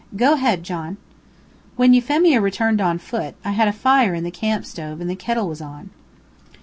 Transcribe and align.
Go 0.15 0.33
ahead, 0.33 0.63
John." 0.63 0.97
When 1.75 1.93
Euphemia 1.93 2.41
returned 2.41 2.81
on 2.81 2.97
foot, 2.97 3.35
I 3.45 3.51
had 3.51 3.67
a 3.67 3.71
fire 3.71 4.15
in 4.15 4.23
the 4.23 4.31
camp 4.31 4.65
stove 4.65 4.99
and 4.99 5.07
the 5.07 5.15
kettle 5.15 5.47
was 5.47 5.61
on. 5.61 5.91